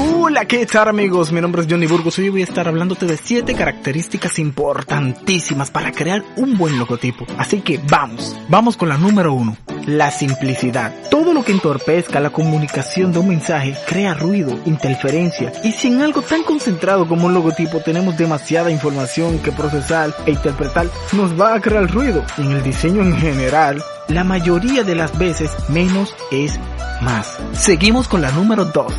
[0.00, 1.32] Hola, ¿qué tal amigos?
[1.32, 5.72] Mi nombre es Johnny Burgos y hoy voy a estar hablándote de 7 características importantísimas
[5.72, 7.26] para crear un buen logotipo.
[7.36, 10.94] Así que vamos, vamos con la número 1, la simplicidad.
[11.10, 16.00] Todo lo que entorpezca la comunicación de un mensaje crea ruido, interferencia y si en
[16.00, 21.54] algo tan concentrado como un logotipo tenemos demasiada información que procesar e interpretar, nos va
[21.54, 22.24] a crear ruido.
[22.36, 26.58] En el diseño en general, la mayoría de las veces menos es
[27.02, 27.38] más.
[27.52, 28.92] Seguimos con la número 2,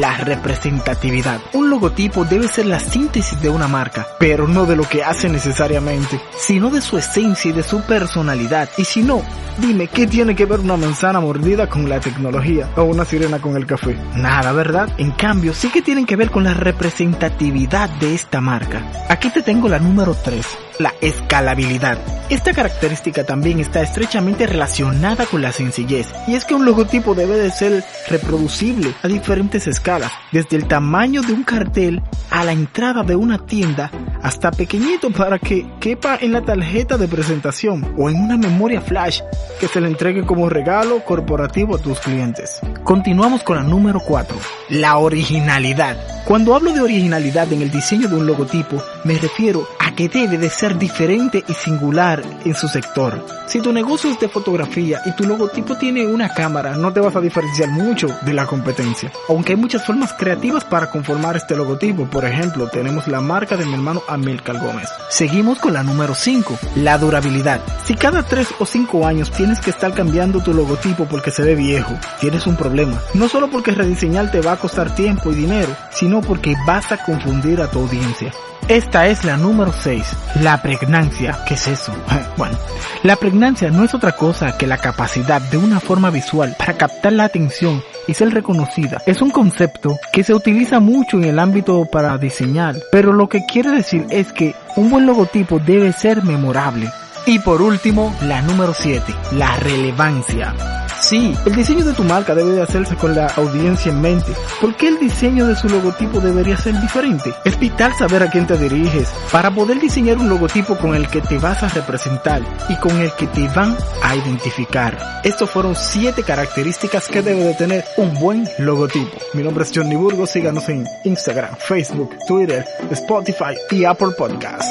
[0.00, 1.40] la representatividad.
[1.52, 5.28] Un logotipo debe ser la síntesis de una marca, pero no de lo que hace
[5.28, 8.70] necesariamente, sino de su esencia y de su personalidad.
[8.78, 9.22] Y si no,
[9.58, 13.56] dime, ¿qué tiene que ver una manzana mordida con la tecnología o una sirena con
[13.56, 13.96] el café?
[14.16, 14.88] Nada, ¿verdad?
[14.98, 18.82] En cambio, sí que tienen que ver con la representatividad de esta marca.
[19.08, 20.46] Aquí te tengo la número 3,
[20.78, 21.98] la escalabilidad.
[22.30, 27.36] Esta característica también está estrechamente relacionada con la sencillez, y es que un logotipo debe
[27.36, 33.02] de ser reproducible a diferentes escalas, desde el tamaño de un cartel a la entrada
[33.02, 33.90] de una tienda
[34.22, 39.20] hasta pequeñito para que quepa en la tarjeta de presentación o en una memoria flash
[39.60, 42.60] que se le entregue como regalo corporativo a tus clientes.
[42.84, 44.36] Continuamos con la número 4,
[44.72, 45.98] la originalidad.
[46.24, 50.38] Cuando hablo de originalidad en el diseño de un logotipo, me refiero a que debe
[50.38, 53.26] de ser diferente y singular en su sector.
[53.46, 57.14] Si tu negocio es de fotografía y tu logotipo tiene una cámara, no te vas
[57.14, 59.12] a diferenciar mucho de la competencia.
[59.28, 62.06] Aunque hay muchas formas creativas para conformar este logotipo.
[62.06, 64.88] Por ejemplo, tenemos la marca de mi hermano Amilcar Gómez.
[65.10, 67.60] Seguimos con la número 5, la durabilidad.
[67.84, 71.56] Si cada 3 o 5 años tienes que estar cambiando tu logotipo porque se ve
[71.56, 73.00] viejo, tienes un problema.
[73.14, 77.04] No solo porque rediseñar te va a costar tiempo y dinero, sino porque vas a
[77.04, 78.32] confundir a tu audiencia.
[78.68, 80.04] Esta es la número 6,
[80.42, 81.36] la pregnancia.
[81.46, 81.92] ¿Qué es eso?
[82.36, 82.56] Bueno,
[83.02, 87.12] la pregnancia no es otra cosa que la capacidad de una forma visual para captar
[87.12, 89.02] la atención y ser reconocida.
[89.06, 93.44] Es un concepto que se utiliza mucho en el ámbito para diseñar, pero lo que
[93.44, 96.90] quiere decir es que un buen logotipo debe ser memorable.
[97.26, 100.54] Y por último, la número 7, la relevancia.
[101.00, 104.32] Sí, el diseño de tu marca debe de hacerse con la audiencia en mente.
[104.60, 107.32] ¿Por qué el diseño de su logotipo debería ser diferente?
[107.44, 111.20] Es vital saber a quién te diriges para poder diseñar un logotipo con el que
[111.20, 114.96] te vas a representar y con el que te van a identificar.
[115.24, 119.18] Estos fueron 7 características que debe de tener un buen logotipo.
[119.34, 124.68] Mi nombre es Johnny Burgos, síganos en Instagram, Facebook, Twitter, Spotify y Apple Podcasts.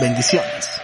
[0.00, 0.79] Bendiciones.